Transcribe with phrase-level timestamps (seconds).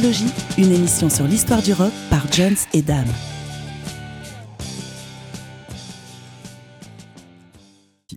[0.00, 3.04] Discologie, une émission sur l'histoire du rock par Jones et Dame.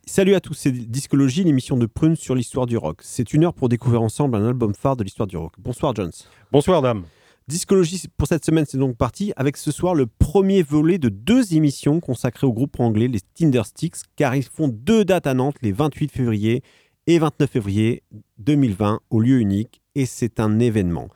[0.05, 3.01] Salut à tous, c'est Discologie, l'émission de Prune sur l'histoire du rock.
[3.03, 5.55] C'est une heure pour découvrir ensemble un album phare de l'histoire du rock.
[5.57, 6.13] Bonsoir Jones.
[6.53, 7.03] Bonsoir Dame.
[7.49, 11.53] Discologie pour cette semaine, c'est donc parti avec ce soir le premier volet de deux
[11.53, 15.73] émissions consacrées au groupe anglais, les Tindersticks, car ils font deux dates à Nantes, les
[15.73, 16.63] 28 février
[17.07, 18.03] et 29 février
[18.37, 21.09] 2020, au lieu unique, et c'est un événement.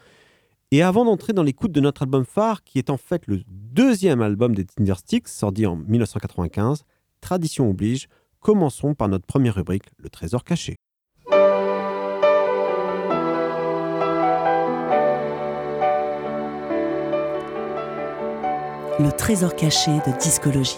[0.72, 4.22] Et avant d'entrer dans l'écoute de notre album phare, qui est en fait le deuxième
[4.22, 6.84] album des Tindersticks, sorti en 1995,
[7.22, 8.10] tradition oblige,
[8.42, 10.76] commençons par notre première rubrique, le trésor caché.
[19.00, 20.76] Le trésor caché de discologie.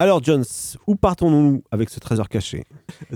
[0.00, 0.44] Alors Jones,
[0.86, 2.62] où partons-nous avec ce trésor caché?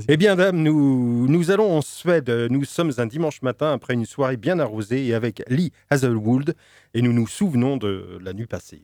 [0.09, 2.29] Eh bien dame, nous, nous allons en Suède.
[2.51, 6.57] Nous sommes un dimanche matin après une soirée bien arrosée et avec Lee Hazelwood
[6.95, 8.83] et nous nous souvenons de la nuit passée.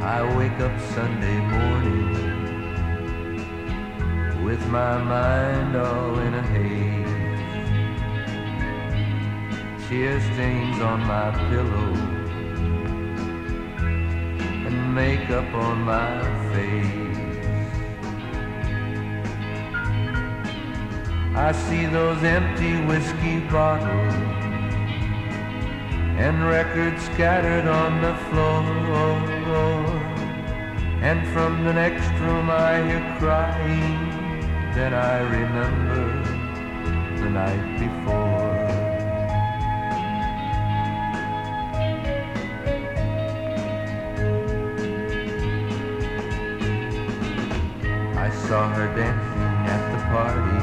[0.00, 1.75] I wake up Sunday morning
[4.46, 7.16] with my mind all in a haze.
[9.88, 11.92] Tear stains on my pillow
[14.66, 17.66] and makeup on my face.
[21.34, 24.14] I see those empty whiskey bottles
[26.24, 28.62] and records scattered on the floor.
[31.02, 34.05] And from the next room I hear crying.
[34.76, 36.04] Then I remember
[37.22, 38.52] the night before.
[48.18, 50.60] I saw her dancing at the party,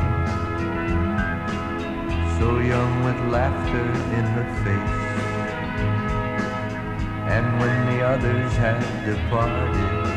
[2.37, 3.87] so young with laughter
[4.17, 5.01] in her face.
[7.33, 10.12] And when the others had departed,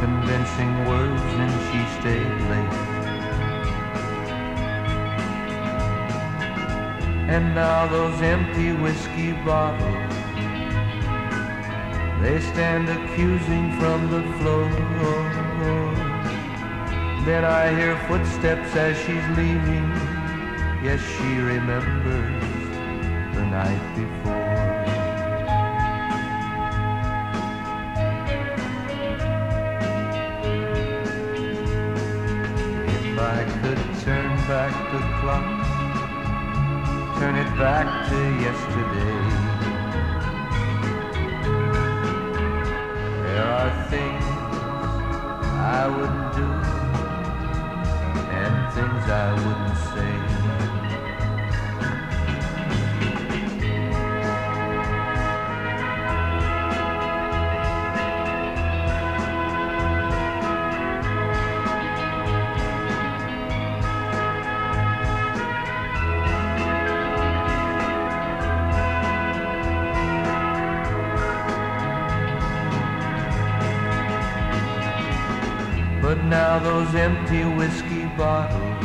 [0.00, 2.78] convincing words and she stayed late.
[7.28, 10.14] And now those empty whiskey bottles,
[12.22, 14.68] they stand accusing from the floor.
[17.26, 19.88] Then I hear footsteps as she's leaving.
[20.82, 22.42] Yes, she remembers
[23.34, 24.29] the night before.
[34.70, 35.46] Back the clock,
[37.18, 39.20] turn it back to yesterday.
[43.24, 44.24] There are things
[45.58, 46.48] I wouldn't do
[48.38, 50.29] and things I wouldn't say.
[76.62, 78.84] Those empty whiskey bottles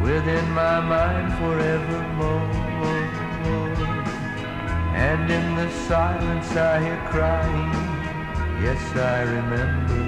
[0.00, 2.66] within my mind forevermore.
[4.94, 7.72] And in the silence I hear crying.
[8.62, 10.05] Yes, I remember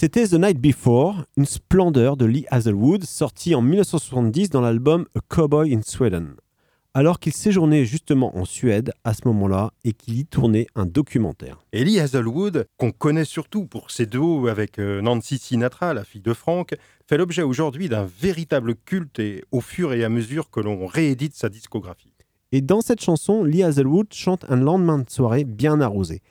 [0.00, 5.20] C'était The Night Before, une splendeur de Lee Hazelwood, sortie en 1970 dans l'album A
[5.26, 6.36] Cowboy in Sweden.
[6.94, 11.58] Alors qu'il séjournait justement en Suède à ce moment-là et qu'il y tournait un documentaire.
[11.72, 16.32] Ellie Hazelwood, qu'on connaît surtout pour ses duos avec euh, Nancy Sinatra, la fille de
[16.32, 16.76] Frank,
[17.08, 21.34] fait l'objet aujourd'hui d'un véritable culte et au fur et à mesure que l'on réédite
[21.34, 22.12] sa discographie.
[22.52, 26.22] Et dans cette chanson, Lee Hazelwood chante un lendemain de soirée bien arrosé.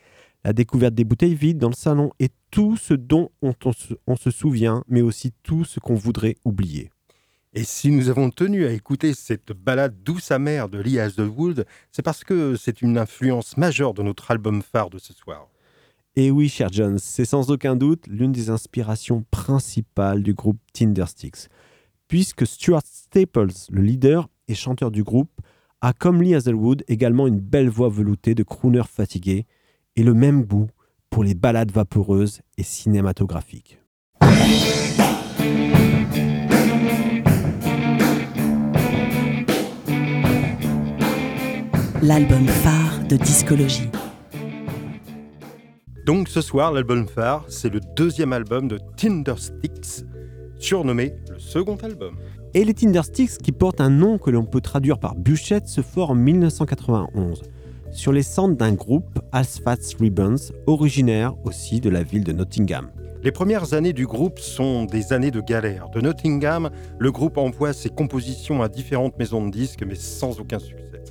[0.44, 3.94] La découverte des bouteilles vides dans le salon est tout ce dont on, on se,
[4.06, 6.90] on se souvient, mais aussi tout ce qu'on voudrait oublier.
[7.54, 12.02] Et si nous avons tenu à écouter cette balade douce amère de Lee Hazelwood, c'est
[12.02, 15.48] parce que c'est une influence majeure de notre album phare de ce soir.
[16.14, 21.48] Et oui, cher Jones, c'est sans aucun doute l'une des inspirations principales du groupe Tindersticks,
[22.06, 25.40] puisque Stuart Staples, le leader et chanteur du groupe,
[25.80, 29.46] a comme Lee Hazelwood également une belle voix veloutée de crooner fatigué
[29.98, 30.68] et le même goût
[31.10, 33.80] pour les balades vaporeuses et cinématographiques.
[42.00, 43.90] L'album phare de discologie.
[46.06, 50.04] Donc ce soir, l'album phare, c'est le deuxième album de Tindersticks,
[50.60, 52.16] surnommé le second album.
[52.54, 56.20] Et les Tindersticks, qui portent un nom que l'on peut traduire par bûchette, se forment
[56.20, 57.42] en 1991
[57.90, 62.90] sur les cendres d'un groupe, Asphalt Ribbons, originaire aussi de la ville de Nottingham.
[63.22, 65.88] Les premières années du groupe sont des années de galère.
[65.90, 70.60] De Nottingham, le groupe envoie ses compositions à différentes maisons de disques, mais sans aucun
[70.60, 71.02] succès.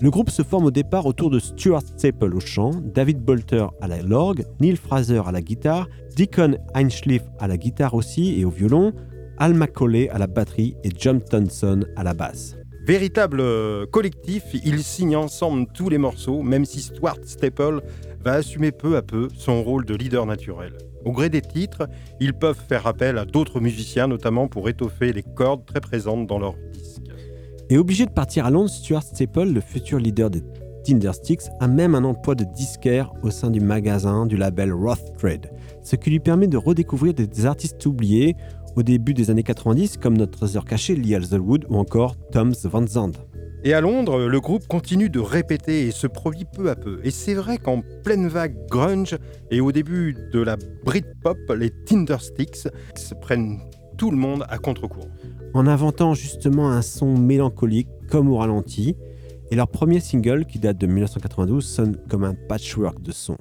[0.00, 3.88] Le groupe se forme au départ autour de Stuart Staple au chant, David Bolter à
[3.88, 8.50] la l'orgue, Neil Fraser à la guitare, Deacon Einschliff à la guitare aussi et au
[8.50, 8.92] violon,
[9.38, 12.56] Al Macaulay à la batterie et John Thompson à la basse.
[12.86, 17.80] Véritable euh, collectif, ils signent ensemble tous les morceaux, même si Stuart Staple
[18.22, 20.74] va assumer peu à peu son rôle de leader naturel.
[21.06, 21.88] Au gré des titres,
[22.20, 26.38] ils peuvent faire appel à d'autres musiciens, notamment pour étoffer les cordes très présentes dans
[26.38, 27.10] leurs disques.
[27.70, 30.42] Et obligé de partir à Londres, Stuart Staple, le futur leader des
[30.84, 35.50] Tindersticks, a même un emploi de disquaire au sein du magasin du label Roth Trade,
[35.82, 38.36] ce qui lui permet de redécouvrir des artistes oubliés
[38.76, 42.86] au début des années 90 comme notre trésor caché Lee Hazelwood ou encore Tom Van
[42.86, 43.20] Zandt.
[43.66, 47.00] Et à Londres, le groupe continue de répéter et se produit peu à peu.
[47.02, 49.16] Et c'est vrai qu'en pleine vague grunge
[49.50, 53.60] et au début de la Britpop, les Tindersticks se prennent
[53.96, 55.08] tout le monde à contre-courant.
[55.54, 58.96] en inventant justement un son mélancolique comme au ralenti.
[59.50, 63.38] Et leur premier single, qui date de 1992, sonne comme un patchwork de sons.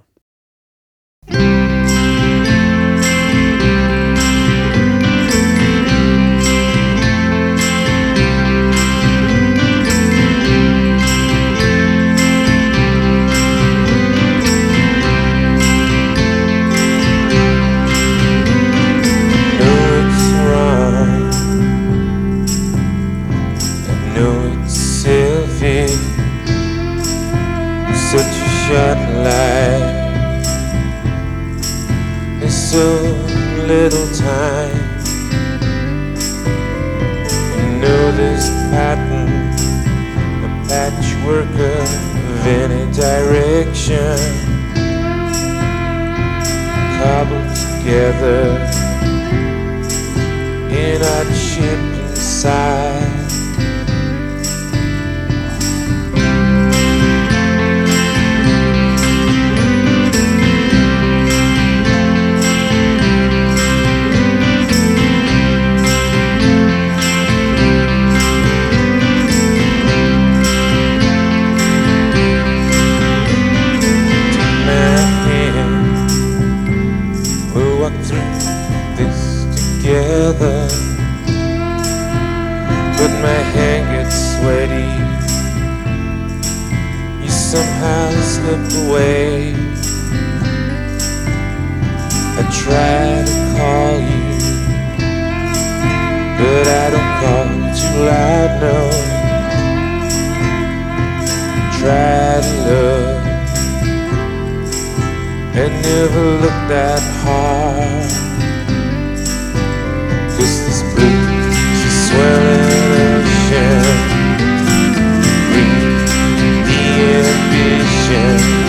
[118.14, 118.64] Ambition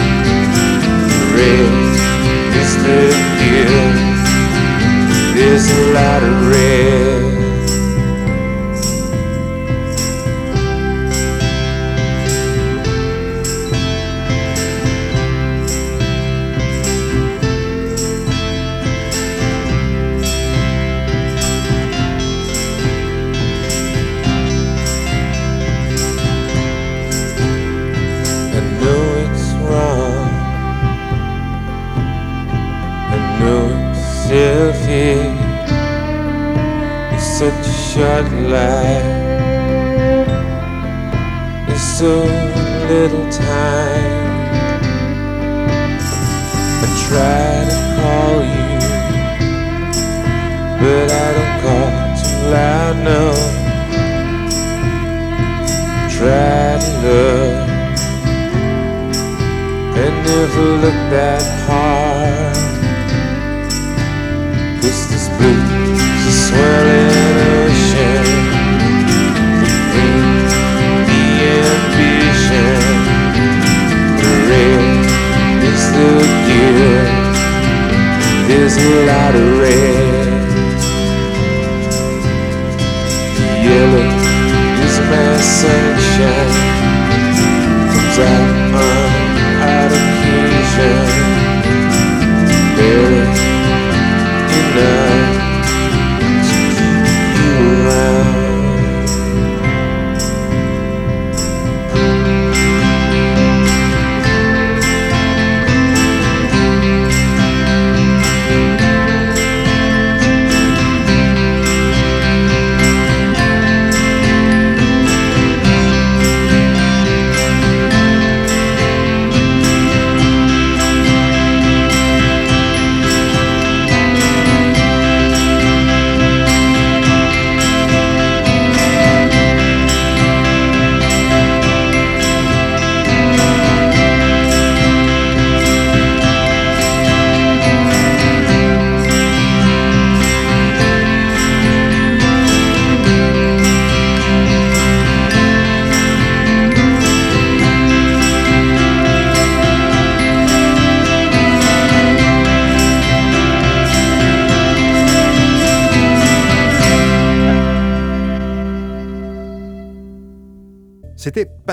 [1.36, 1.72] Red
[2.60, 3.00] is the
[3.40, 3.96] guilt
[5.34, 7.03] There's a lot of red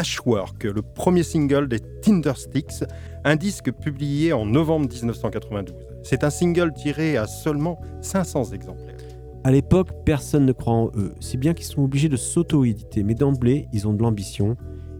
[0.01, 2.84] Patchwork, le premier single des Tindersticks,
[3.24, 5.75] un disque publié en novembre 1992.
[6.01, 8.98] C'est un single tiré à seulement 500 exemplaires.
[9.43, 13.03] À l'époque, personne ne croit en eux, si bien qu'ils sont obligés de s'auto-éditer.
[13.03, 14.58] Mais d'emblée, ils ont de l'ambition,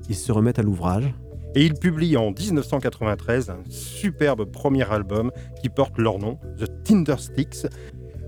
[0.08, 1.12] ils se remettent à l'ouvrage.
[1.56, 5.32] Et ils publient en 1993 un superbe premier album
[5.64, 7.66] qui porte leur nom, The Tindersticks,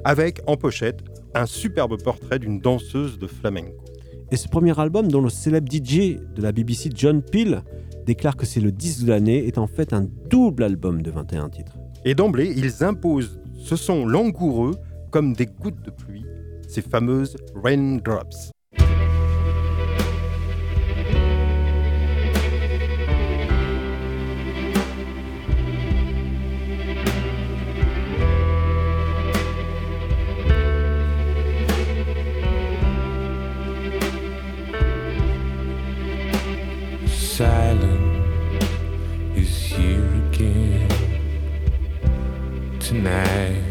[0.06, 1.02] avec en pochette
[1.36, 3.83] un superbe portrait d'une danseuse de flamenco.
[4.34, 7.62] Et ce premier album, dont le célèbre DJ de la BBC John Peel
[8.08, 11.50] déclare que c'est le disque de l'année, est en fait un double album de 21
[11.50, 11.78] titres.
[12.04, 14.74] Et d'emblée, ils imposent ce son langoureux
[15.12, 16.26] comme des gouttes de pluie,
[16.68, 18.50] ces fameuses raindrops.
[37.36, 38.64] Silence
[39.36, 40.88] is here again
[42.80, 43.63] tonight.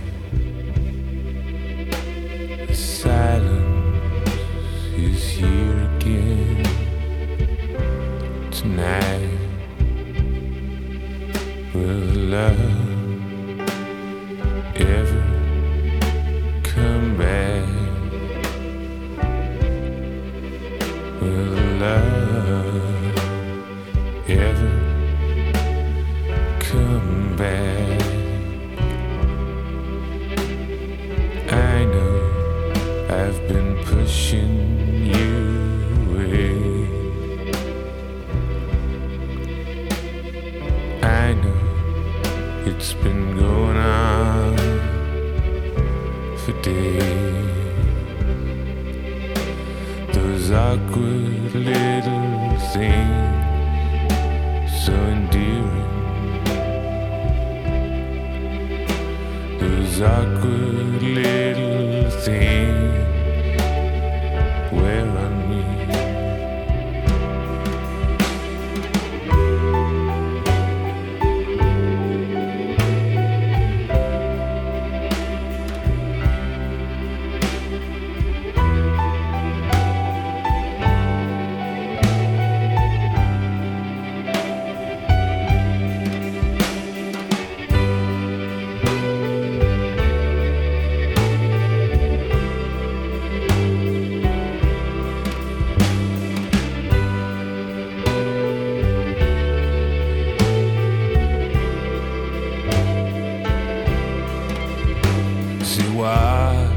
[106.33, 106.69] See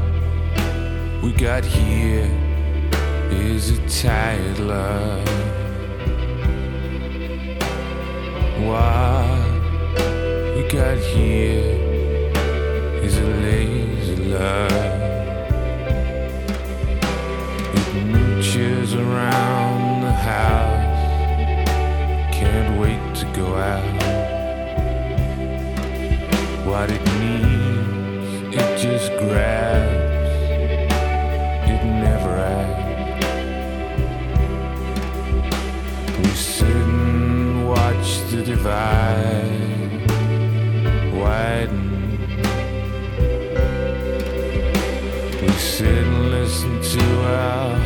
[1.22, 2.30] we got here
[3.30, 5.28] is a tired love.
[8.66, 9.26] What
[10.56, 11.74] we got here
[13.02, 14.72] is a lazy love.
[17.78, 21.04] It mooches around the house,
[22.34, 23.96] can't wait to go out.
[26.66, 27.55] What it needs,
[28.58, 30.30] it just grabs,
[31.68, 32.86] it never asks.
[36.18, 40.06] We sit and watch the divide
[41.12, 42.18] widen.
[45.42, 47.85] We sit and listen to our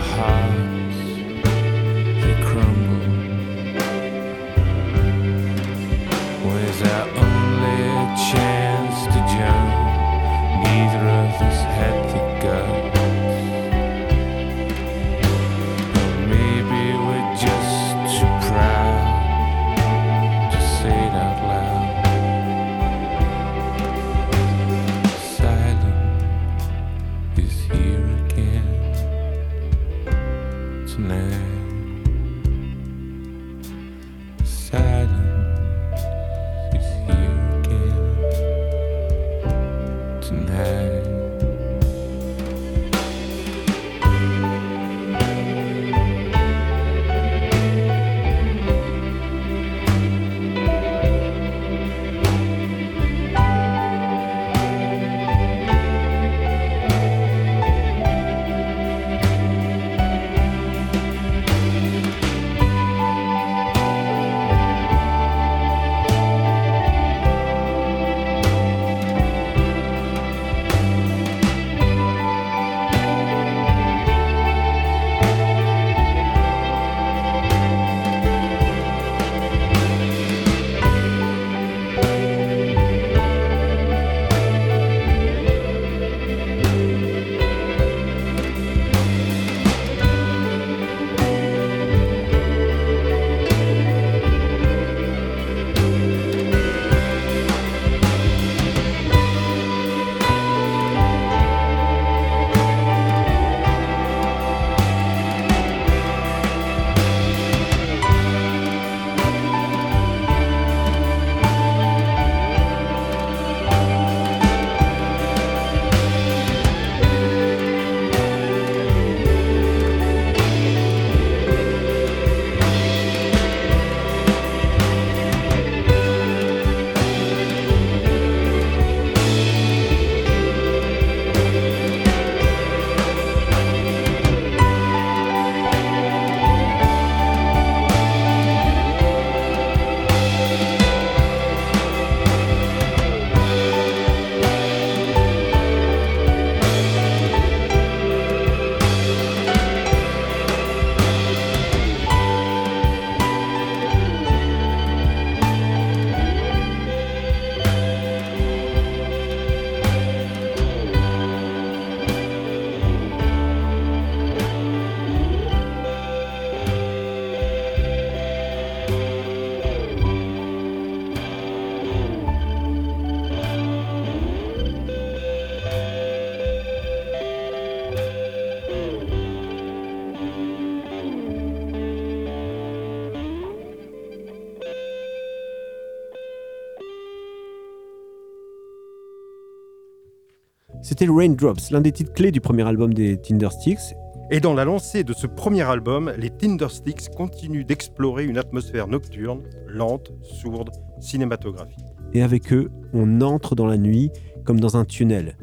[191.00, 193.96] C'était Raindrops, l'un des titres clés du premier album des Tindersticks.
[194.30, 199.40] Et dans la lancée de ce premier album, les Tindersticks continuent d'explorer une atmosphère nocturne,
[199.66, 200.68] lente, sourde,
[201.00, 201.86] cinématographique.
[202.12, 204.10] Et avec eux, on entre dans la nuit
[204.44, 205.38] comme dans un tunnel.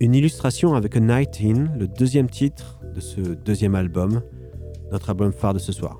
[0.00, 4.20] Une illustration avec A Night In, le deuxième titre de ce deuxième album,
[4.92, 5.98] notre album phare de ce soir.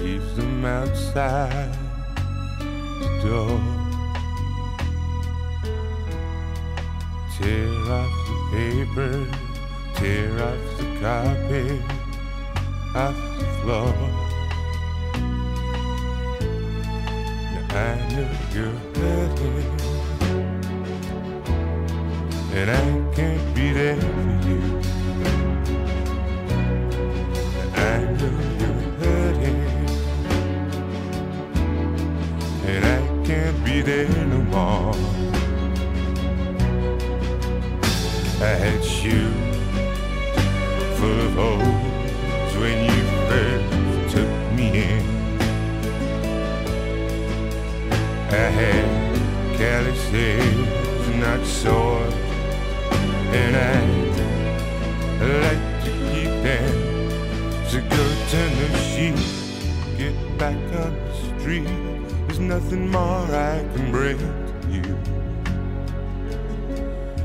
[0.00, 1.76] Leaves them outside
[3.00, 3.60] the door.
[7.36, 9.14] Tear off the paper,
[9.94, 11.80] tear off the carpet,
[12.94, 13.94] off the floor.
[17.52, 19.70] Now I know you're hurting,
[22.54, 24.97] and I can't be there for you.
[33.82, 34.94] Can't be there no more.
[38.40, 39.56] I had shoes
[40.98, 45.04] full of holes when you first took me in.
[48.30, 48.88] I had
[49.56, 52.06] calluses, not sore,
[53.32, 53.78] and I
[55.42, 56.74] like to keep them.
[57.68, 59.18] So go turn the sheet,
[59.98, 61.97] get back on the street.
[62.40, 64.96] Nothing more I can bring to you.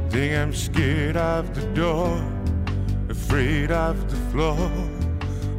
[0.10, 2.20] Think I'm scared of the door,
[3.10, 4.72] afraid of the floor.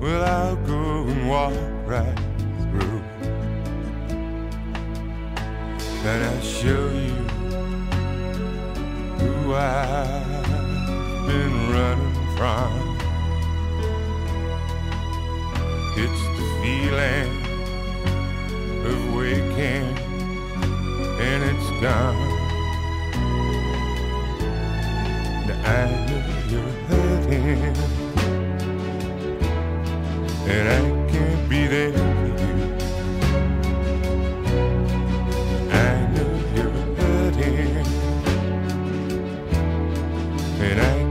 [0.01, 1.55] Well, I'll go and walk
[1.87, 2.19] right
[2.63, 3.03] through.
[6.05, 7.15] And I'll show you
[9.21, 10.47] who I've
[11.27, 12.99] been running from.
[15.97, 17.44] It's the feeling
[18.85, 19.87] of waking,
[21.19, 22.33] and it's gone.
[25.67, 27.63] I know you're hurting,
[30.47, 32.55] and I can't be there for you.
[35.73, 35.75] I
[36.13, 37.77] know you're hurting,
[40.61, 41.04] and I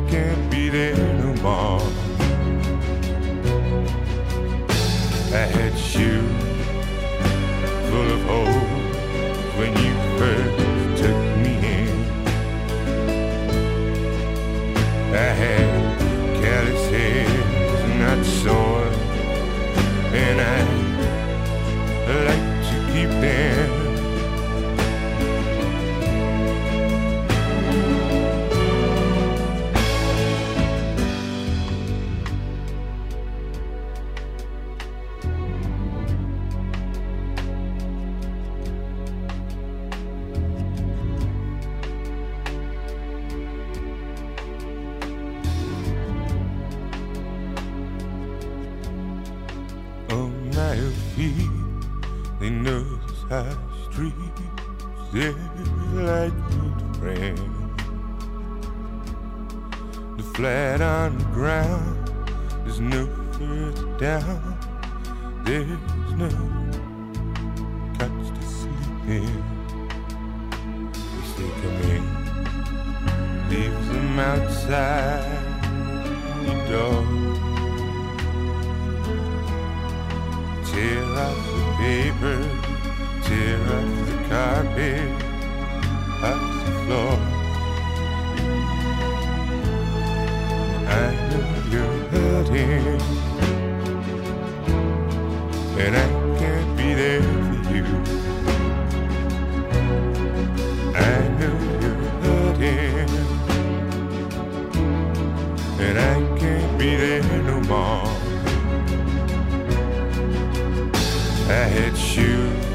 [111.54, 112.66] I had shoes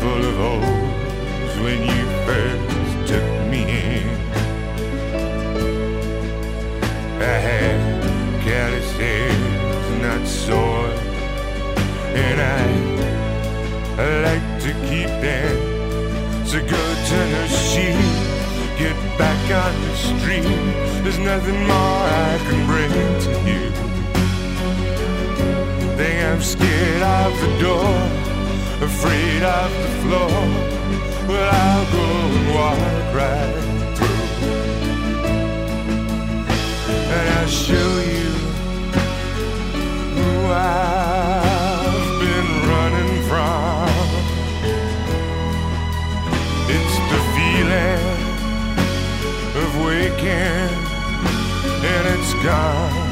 [0.00, 4.08] full of holes when you first took me in.
[7.22, 7.98] I had
[8.98, 10.90] hands, not sore,
[12.26, 12.66] and I,
[14.02, 16.46] I like to keep them.
[16.46, 17.96] So go turn the sheet,
[18.78, 21.02] get back on the street.
[21.02, 22.92] There's nothing more I can bring
[23.24, 23.87] to you.
[26.30, 27.94] I'm scared of the door,
[28.86, 30.30] afraid of the floor.
[31.26, 33.56] Well, I'll go and walk right
[33.96, 34.24] through.
[37.16, 38.30] And I'll show you
[40.16, 43.88] who I've been running from.
[46.76, 48.04] It's the feeling
[49.62, 50.76] of waking,
[51.90, 53.07] and it's gone.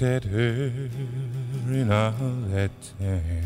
[0.00, 0.72] Looked at her
[1.68, 2.12] in all
[2.48, 3.44] that time.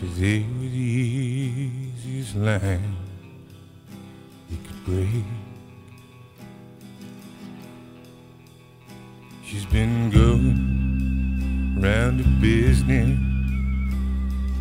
[0.00, 2.96] They were the easiest line
[4.50, 5.24] you could break.
[9.44, 13.18] She's been going round the business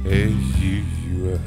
[0.06, 1.40] as usual.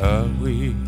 [0.00, 0.87] Always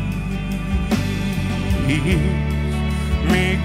[3.27, 3.59] make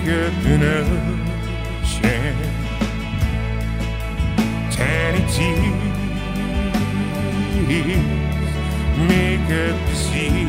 [9.08, 10.46] make up the sea.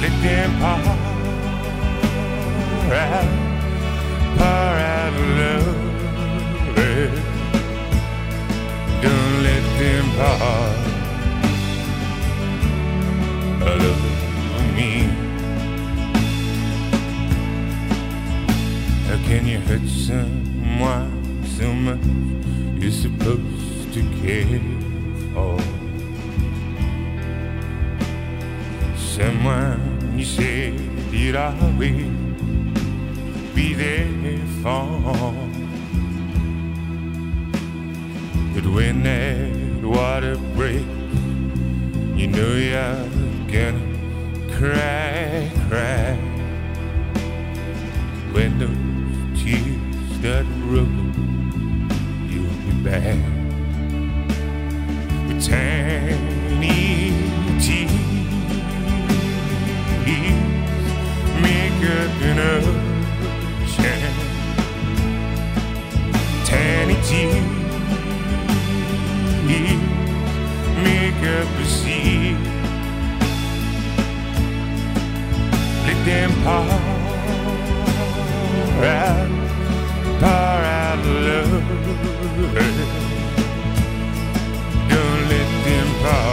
[0.00, 0.84] Let them pour
[2.94, 3.30] out,
[4.38, 5.80] pour out love.
[9.02, 10.81] Don't let them pour
[19.06, 22.02] How can you hurt someone so much
[22.82, 24.60] you're supposed to care
[25.32, 25.58] for?
[28.96, 30.80] Someone you said
[31.12, 32.06] you'd always
[33.54, 34.08] be there
[34.62, 35.32] for.
[38.54, 40.84] But when that water breaks,
[42.18, 43.80] you know you're gonna
[44.50, 46.16] cry, cry.
[48.32, 48.78] When those
[49.38, 49.76] tears
[50.18, 51.12] start rolling,
[52.30, 53.18] you'll be back
[55.28, 57.12] with tiny
[57.60, 57.92] tears.
[61.42, 64.02] Make up an ocean,
[66.46, 67.62] tiny tears
[70.82, 71.91] make up a sea.
[76.12, 76.68] Them pour
[80.20, 81.52] out, love.
[84.90, 86.31] Don't let them pour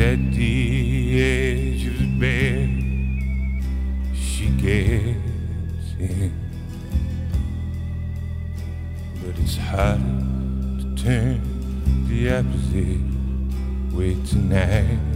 [0.00, 2.70] at the edge of bed.
[4.14, 6.32] She gets in
[9.22, 10.00] but it's hard
[10.80, 11.40] to turn
[12.08, 15.09] the opposite way tonight.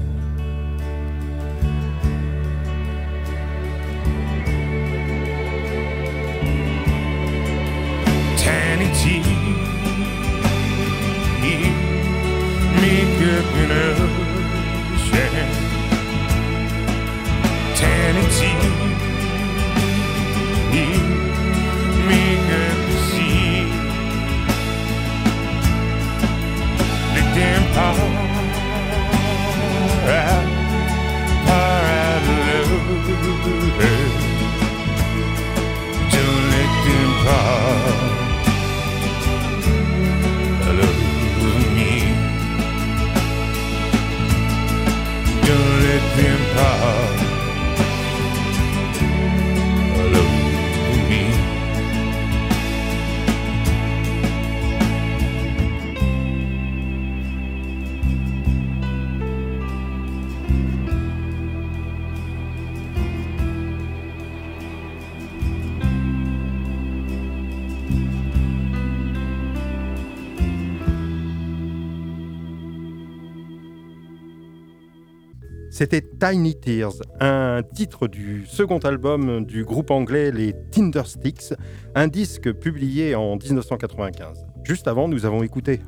[76.25, 81.53] Tiny Tears, un titre du second album du groupe anglais les Tindersticks,
[81.95, 84.47] un disque publié en 1995.
[84.63, 85.81] Juste avant, nous avons écouté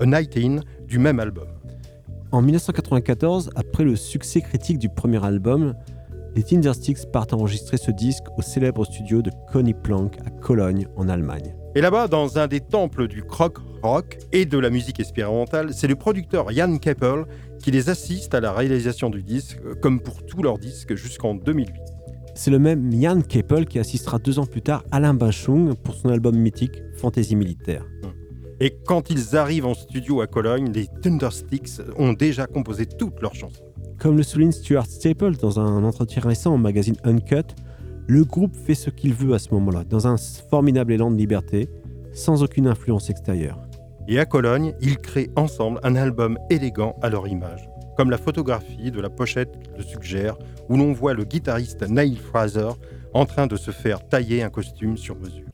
[0.00, 1.46] A Night In du même album.
[2.30, 5.74] En 1994, après le succès critique du premier album,
[6.34, 11.10] les Tindersticks partent enregistrer ce disque au célèbre studio de Connie Plank à Cologne, en
[11.10, 11.54] Allemagne.
[11.74, 15.88] Et là-bas, dans un des temples du croc rock et de la musique expérimentale, c'est
[15.88, 17.24] le producteur Jan Keppel
[17.58, 21.72] qui les assiste à la réalisation du disque, comme pour tous leurs disques jusqu'en 2008.
[22.34, 26.08] C'est le même Jan Keppel qui assistera deux ans plus tard Alain Bachung pour son
[26.08, 27.84] album mythique Fantaisie militaire.
[28.60, 33.34] Et quand ils arrivent en studio à Cologne, les Thundersticks ont déjà composé toutes leurs
[33.34, 33.64] chansons.
[33.98, 37.54] Comme le souligne Stuart Staples dans un entretien récent au magazine Uncut,
[38.06, 41.68] le groupe fait ce qu'il veut à ce moment-là, dans un formidable élan de liberté,
[42.12, 43.58] sans aucune influence extérieure.
[44.08, 48.90] Et à Cologne, ils créent ensemble un album élégant à leur image, comme la photographie
[48.90, 50.36] de la pochette le suggère,
[50.68, 52.70] où l'on voit le guitariste Neil Fraser
[53.14, 55.46] en train de se faire tailler un costume sur mesure.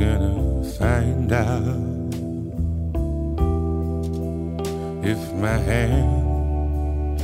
[0.00, 2.14] Gonna find out
[5.04, 7.18] if my hand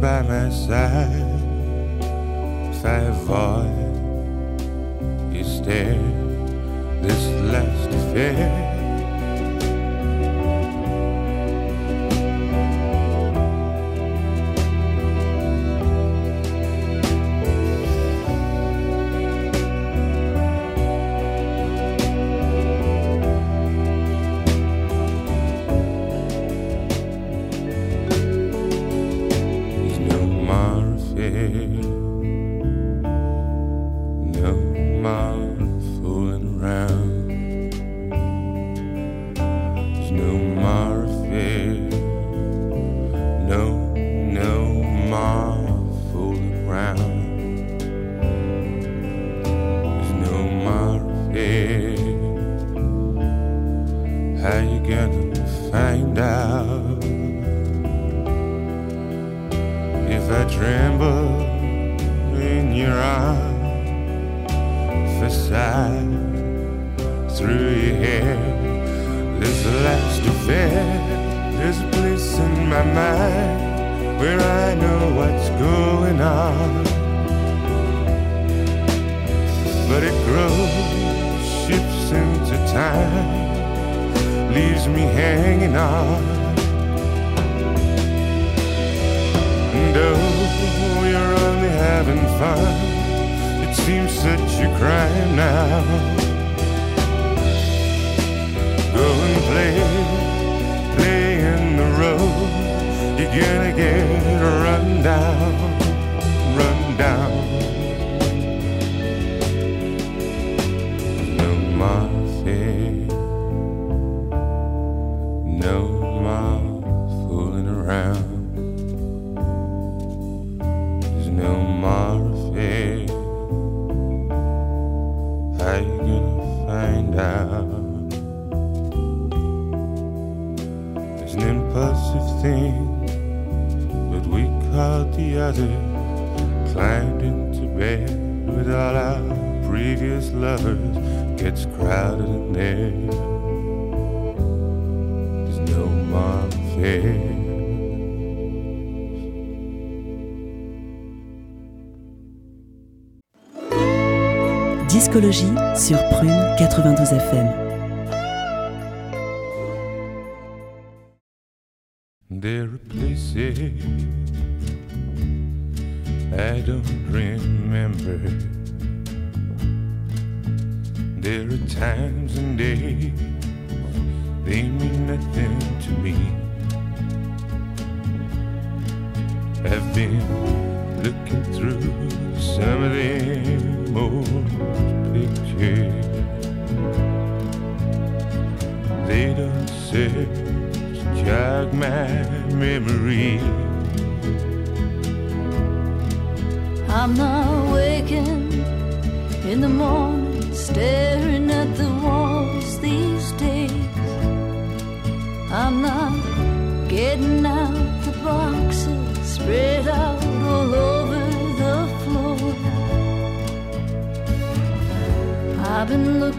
[0.00, 1.40] by my side,
[2.72, 3.82] if I avoid
[5.34, 6.02] you stare
[7.02, 8.71] this last affair.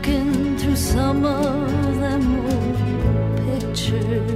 [0.03, 4.31] Looking through some of them old pictures.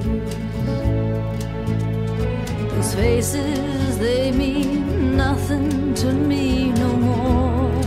[2.72, 7.84] Those faces, they mean nothing to me no more.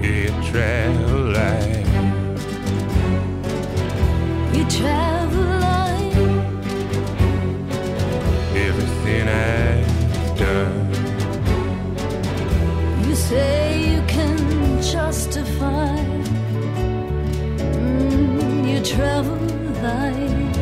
[0.00, 1.07] You travel
[18.88, 19.36] travel
[19.82, 20.56] light,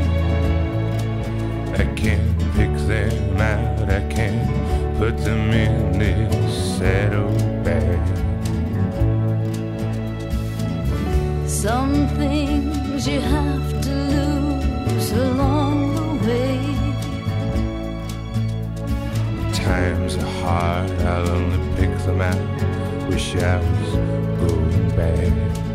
[1.79, 8.17] I can't pick them out, I can't put them in this saddlebag.
[11.47, 16.59] some things you have to lose along the way.
[19.53, 23.09] Times are hard, I'll only pick them out.
[23.09, 23.93] Wish I was
[24.41, 25.66] going back.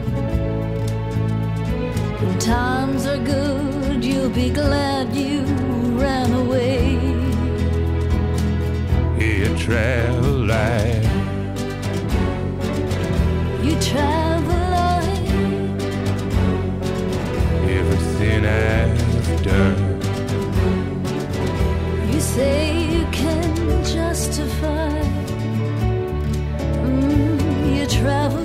[2.22, 5.42] When times are good, you'll be glad you
[6.06, 7.00] ran away.
[9.20, 11.08] You travel light,
[13.64, 15.28] You travel light,
[17.80, 20.02] everything I've done.
[22.12, 25.02] you say you can justify.
[26.86, 28.41] Mm, you travel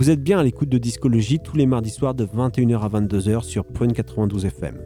[0.00, 3.42] Vous êtes bien à l'écoute de Discologie tous les mardis soirs de 21h à 22h
[3.42, 4.78] sur Prune 92 FM.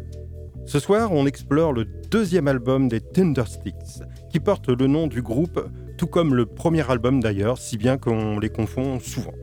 [0.66, 5.64] Ce soir, on explore le deuxième album des Thundersticks, qui porte le nom du groupe,
[5.98, 9.34] tout comme le premier album d'ailleurs, si bien qu'on les confond souvent.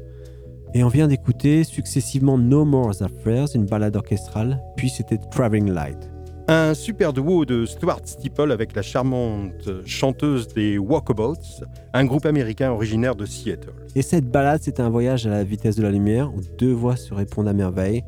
[0.74, 6.11] Et on vient d'écouter successivement No More Affairs, une balade orchestrale, puis c'était Traveling Light.
[6.54, 12.72] Un super duo de Stuart Steeple avec la charmante chanteuse des Walkabouts, un groupe américain
[12.72, 13.72] originaire de Seattle.
[13.96, 16.98] Et cette balade, c'était un voyage à la vitesse de la lumière où deux voix
[16.98, 18.04] se répondent à merveille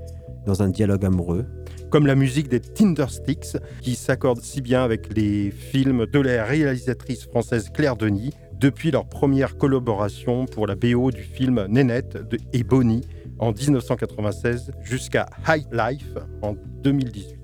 [0.46, 1.46] dans un dialogue amoureux.
[1.90, 7.24] Comme la musique des Tindersticks, qui s'accorde si bien avec les films de la réalisatrice
[7.24, 12.64] française Claire Denis, depuis leur première collaboration pour la BO du film Nénette de- et
[12.64, 13.08] Bonnie
[13.40, 17.38] en 1996 jusqu'à High Life en 2018.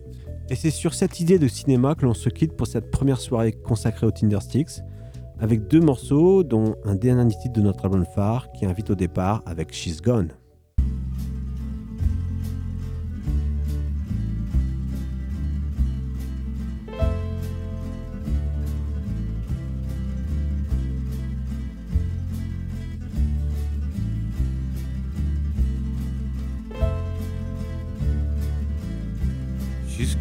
[0.51, 3.51] Et c'est sur cette idée de cinéma que l'on se quitte pour cette première soirée
[3.51, 4.81] consacrée aux Tindersticks,
[5.39, 9.43] avec deux morceaux, dont un dernier titre de notre album phare qui invite au départ
[9.45, 10.29] avec She's Gone.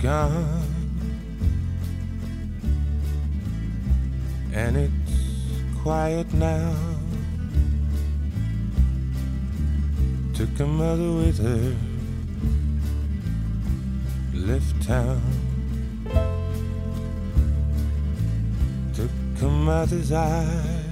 [0.01, 0.63] Gone,
[4.53, 6.75] and it's quiet now.
[10.35, 11.75] Took her mother with her,
[14.35, 15.21] left town.
[18.95, 20.85] Took her mother's eye,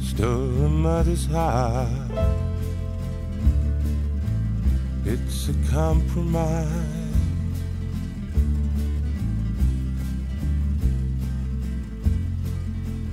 [0.00, 2.49] stole her mother's heart.
[5.04, 6.66] It's a compromise.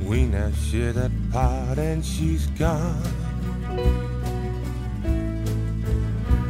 [0.03, 3.01] We now share that pot and she's gone.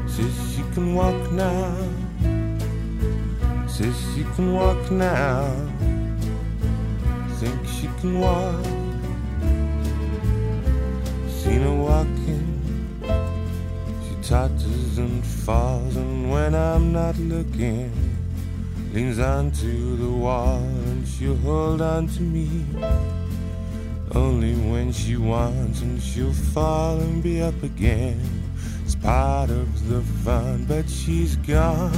[0.08, 1.76] Says she can walk now.
[3.68, 5.54] Says she can walk now.
[7.40, 8.66] Think she can walk.
[11.30, 12.58] Seen her walking
[14.08, 14.16] she
[14.98, 17.92] and falls, and when I'm not looking,
[18.94, 22.50] leans onto the wall and she'll hold on to me.
[24.14, 28.20] Only when she wants, and she'll fall and be up again.
[28.86, 31.92] It's part of the fun, but she's gone.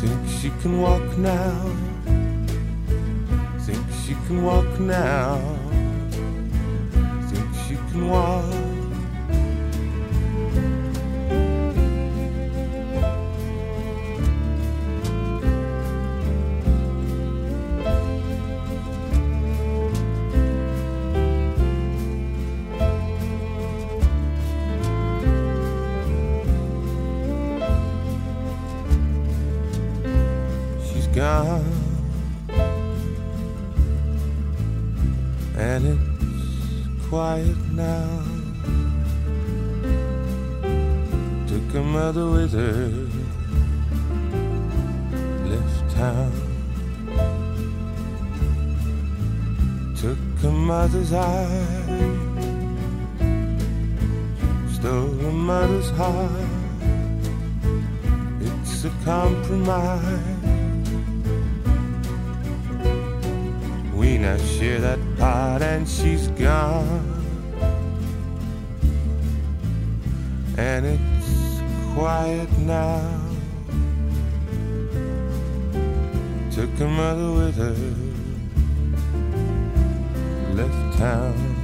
[0.00, 1.76] Think she can walk now.
[3.60, 5.56] Think she can walk now
[7.36, 8.65] think she can walk.
[59.16, 60.36] Compromise.
[63.94, 67.00] We now share that pot and she's gone.
[70.58, 71.32] And it's
[71.94, 73.00] quiet now.
[76.50, 77.78] Took her mother with her,
[80.54, 81.55] left town.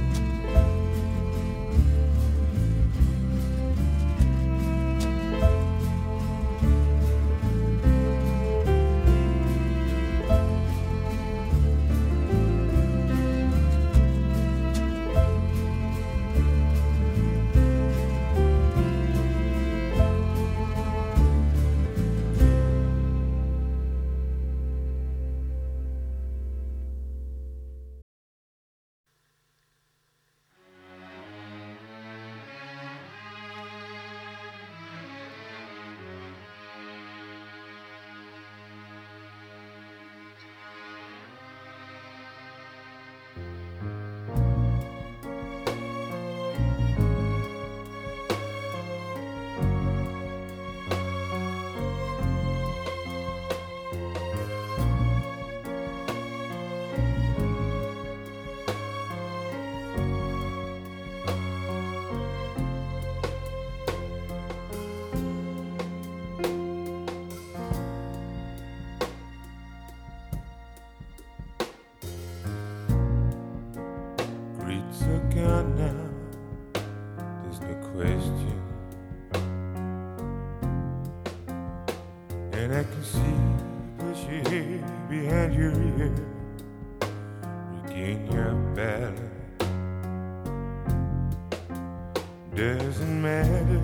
[92.55, 93.79] Doesn't matter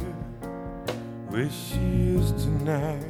[1.29, 3.03] where she is tonight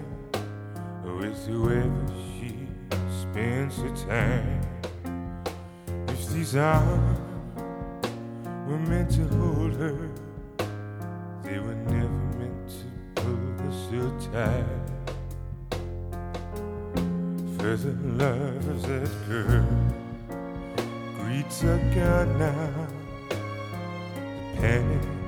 [1.03, 2.55] or with whoever she
[3.22, 4.62] spends her time.
[6.07, 7.20] If these arms
[8.70, 10.10] were meant to hold her,
[11.43, 12.07] they were never
[12.39, 14.01] meant to pull her so
[14.32, 14.66] tight.
[17.60, 19.68] For the love of that girl
[21.18, 22.88] greets her God now.
[23.30, 25.18] The panic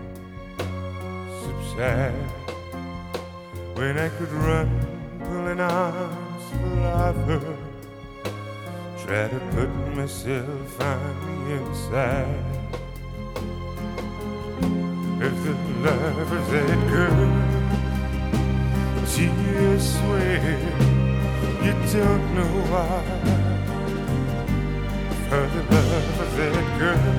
[1.72, 2.14] subside
[3.76, 4.70] when I could run,
[5.20, 6.44] pulling arms
[6.84, 7.58] of her.
[9.00, 12.46] Try to put myself on the inside.
[15.22, 17.32] If the love of that girl,
[19.06, 20.60] tears swear
[21.64, 23.04] you don't know why.
[25.30, 27.12] For the love of that girl,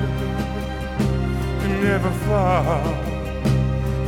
[1.60, 3.11] can never fall,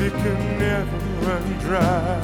[0.00, 2.20] it can never run dry.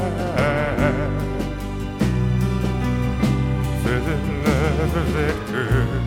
[3.82, 5.99] For the love of that girl.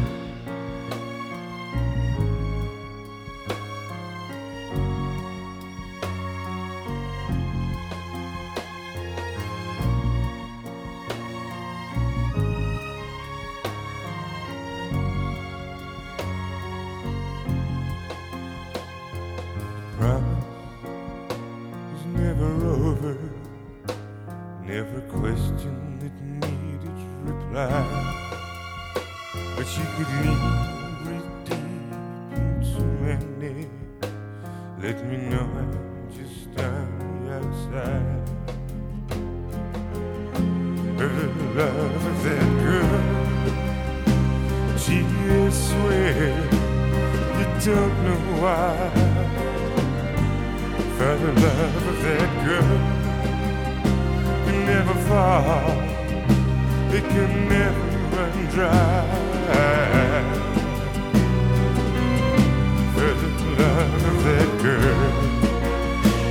[41.03, 41.09] The
[41.53, 42.99] love that girl.
[44.77, 45.03] She
[45.51, 46.29] swear
[47.37, 48.73] you don't know why
[50.97, 52.77] for the love of that girl
[54.45, 55.67] can never fall,
[56.95, 57.85] it can never
[58.15, 59.03] run dry.
[62.93, 63.29] For the
[63.59, 65.01] love of that girl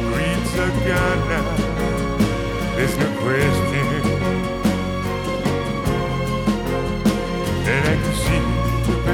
[0.09, 0.57] greets a
[0.89, 1.47] God now,
[2.77, 3.82] there's no question.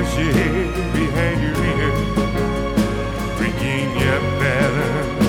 [0.09, 1.93] The pressure head behind your ear,
[3.37, 5.27] bringing your balance.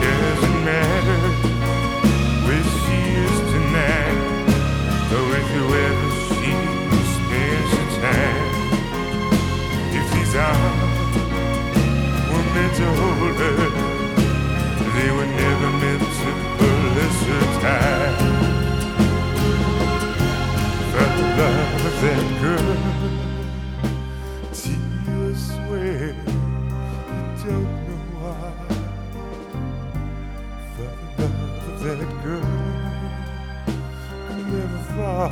[0.00, 1.20] Doesn't matter
[2.46, 4.18] where she is tonight,
[5.12, 6.52] or with whoever she
[7.14, 8.48] spends her time.
[9.92, 11.14] If these arms
[12.30, 13.58] were meant to hold her,
[14.96, 15.29] they were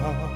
[0.00, 0.27] fall,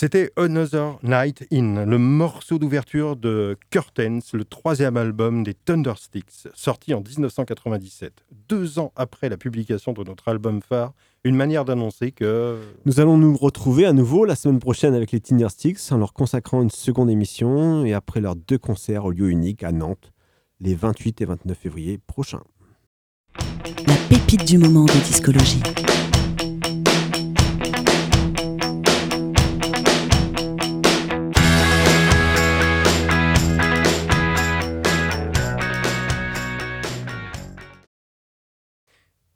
[0.00, 6.94] C'était Another Night In, le morceau d'ouverture de Curtains, le troisième album des Thundersticks, sorti
[6.94, 8.12] en 1997.
[8.48, 10.92] Deux ans après la publication de notre album phare,
[11.24, 12.60] une manière d'annoncer que...
[12.84, 16.62] Nous allons nous retrouver à nouveau la semaine prochaine avec les Tindersticks en leur consacrant
[16.62, 20.12] une seconde émission et après leurs deux concerts au lieu unique à Nantes
[20.60, 22.44] les 28 et 29 février prochains.
[23.88, 25.60] La pépite du moment de discologie.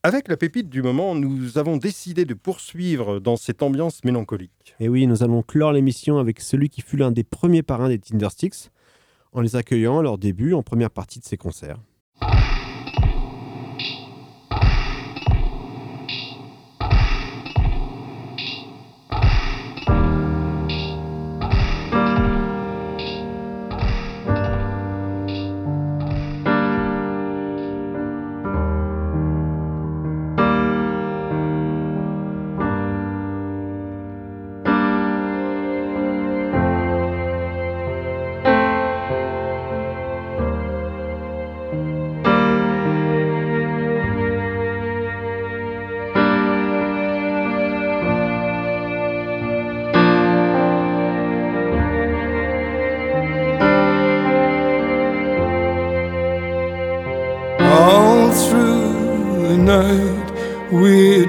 [0.04, 4.74] Avec la pépite du moment, nous avons décidé de poursuivre dans cette ambiance mélancolique.
[4.80, 8.00] Et oui, nous allons clore l'émission avec celui qui fut l'un des premiers parrains des
[8.00, 8.72] Tindersticks,
[9.30, 11.78] en les accueillant à leur début en première partie de ses concerts.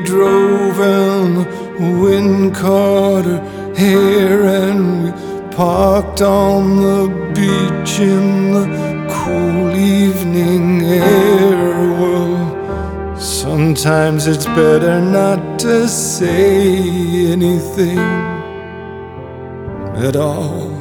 [0.03, 8.65] Drove and wind caught her hair and we parked on the beach in the
[9.09, 11.73] cool evening air.
[12.01, 17.99] Well, sometimes it's better not to say anything
[20.07, 20.72] at all.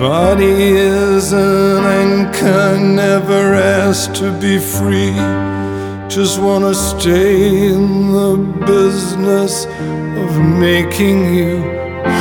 [0.00, 5.12] Body is an anchor, never asked to be free.
[6.08, 9.66] Just wanna stay in the business
[10.22, 10.30] of
[10.68, 11.58] making you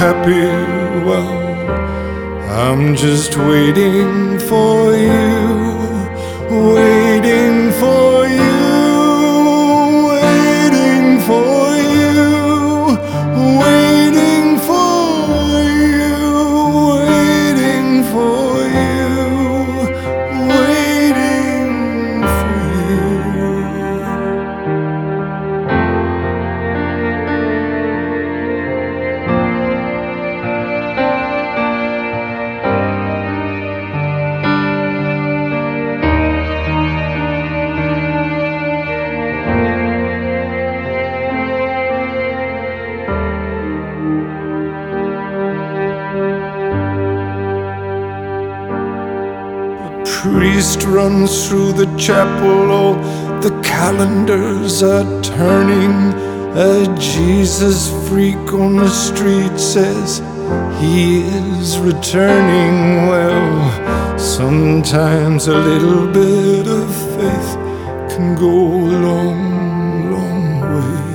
[0.02, 0.48] happy.
[1.08, 1.32] Well,
[2.68, 5.30] I'm just waiting for you,
[51.30, 52.96] through the chapel, all
[53.42, 56.14] the calendars are turning.
[56.58, 60.22] A Jesus freak on the street says
[60.82, 63.08] he is returning.
[63.12, 67.52] Well, sometimes a little bit of faith
[68.12, 69.42] can go a long,
[70.16, 71.10] long way.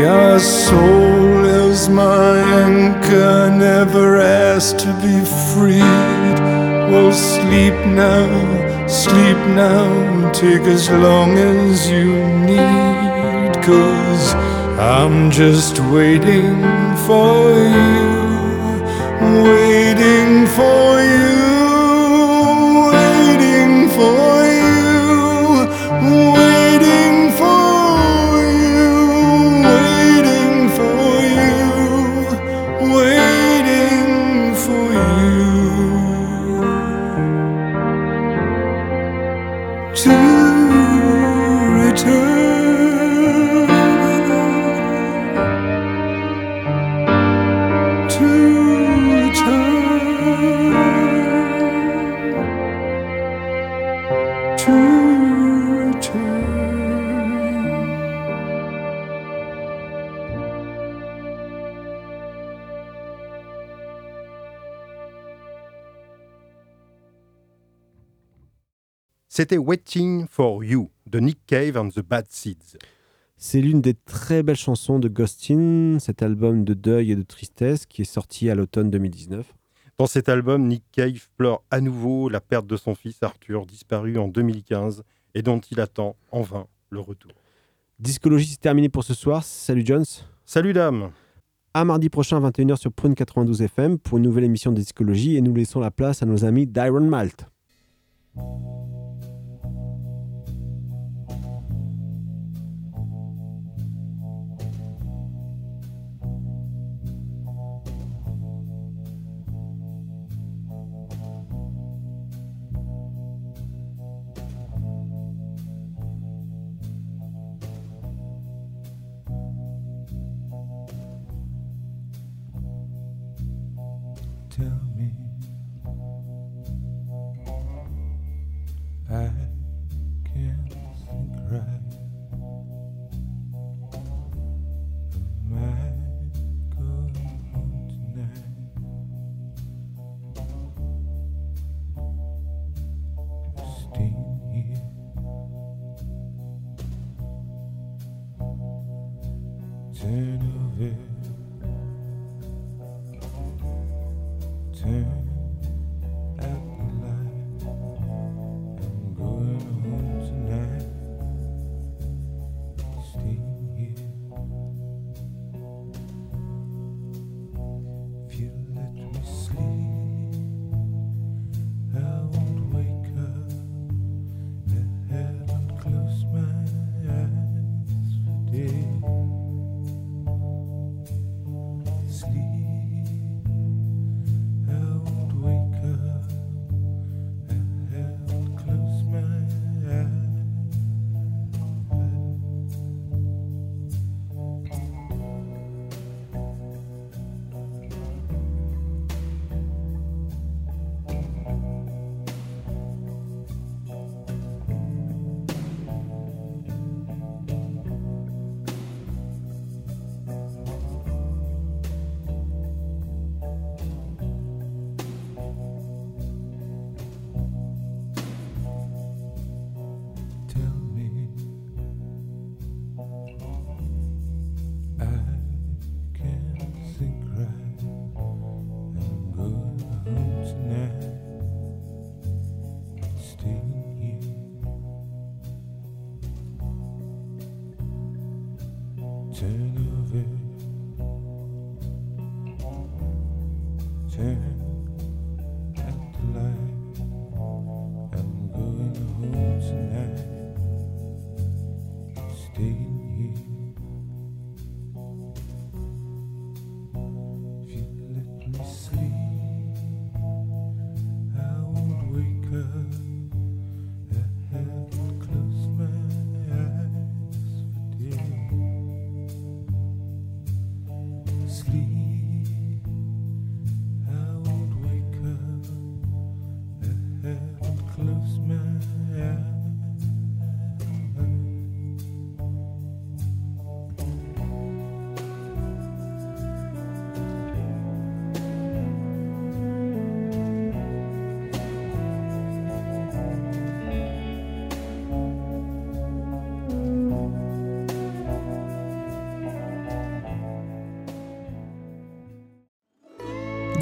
[0.00, 1.09] Your soul
[1.70, 5.18] is my anchor, never asked to be
[5.52, 6.38] freed.
[6.90, 8.28] Well, sleep now,
[8.88, 12.10] sleep now, take as long as you
[12.50, 13.54] need.
[13.62, 14.34] Cause
[14.98, 16.58] I'm just waiting
[17.06, 17.38] for
[17.76, 18.10] you,
[19.44, 20.99] waiting for you,
[69.40, 72.76] C'était Waiting for You de Nick Cave and the Bad Seeds.
[73.38, 77.86] C'est l'une des très belles chansons de Ghostin, cet album de deuil et de tristesse
[77.86, 79.50] qui est sorti à l'automne 2019.
[79.96, 84.18] Dans cet album, Nick Cave pleure à nouveau la perte de son fils Arthur, disparu
[84.18, 87.32] en 2015 et dont il attend en vain le retour.
[87.98, 89.42] Discologie, c'est terminé pour ce soir.
[89.42, 90.04] Salut Jones.
[90.44, 91.12] Salut dame.
[91.72, 95.40] À mardi prochain, 21h sur Prune 92 FM pour une nouvelle émission de Discologie et
[95.40, 97.46] nous laissons la place à nos amis d'Iron Malt.